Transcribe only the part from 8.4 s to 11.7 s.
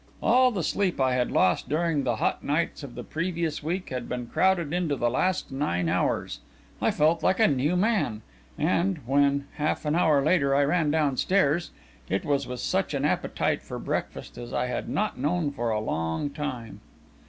and when, half an hour later, I ran downstairs,